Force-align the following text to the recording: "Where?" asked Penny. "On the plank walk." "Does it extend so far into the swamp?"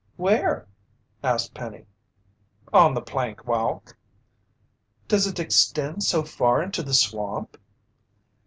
"Where?" 0.17 0.67
asked 1.21 1.53
Penny. 1.53 1.85
"On 2.73 2.95
the 2.95 3.03
plank 3.03 3.45
walk." 3.45 3.95
"Does 5.07 5.27
it 5.27 5.39
extend 5.39 6.01
so 6.01 6.23
far 6.23 6.63
into 6.63 6.81
the 6.81 6.95
swamp?" 6.95 7.55